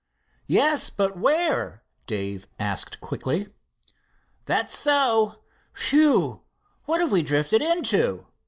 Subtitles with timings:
[0.47, 3.49] "Yes, but where?" Dave asked quickly.
[4.45, 5.43] "That's so.
[5.91, 6.41] Whew!
[6.85, 8.25] What have we drifted into?"